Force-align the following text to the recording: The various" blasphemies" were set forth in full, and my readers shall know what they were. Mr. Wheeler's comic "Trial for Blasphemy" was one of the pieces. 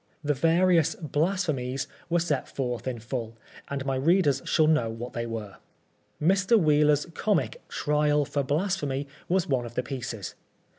The 0.23 0.33
various" 0.33 0.95
blasphemies" 1.15 1.85
were 2.09 2.19
set 2.19 2.47
forth 2.47 2.87
in 2.87 2.97
full, 2.97 3.37
and 3.67 3.85
my 3.85 3.95
readers 3.97 4.41
shall 4.45 4.65
know 4.65 4.89
what 4.89 5.13
they 5.13 5.27
were. 5.27 5.57
Mr. 6.19 6.59
Wheeler's 6.59 7.05
comic 7.13 7.61
"Trial 7.67 8.25
for 8.25 8.41
Blasphemy" 8.41 9.07
was 9.29 9.47
one 9.47 9.63
of 9.67 9.75
the 9.75 9.83
pieces. 9.83 10.33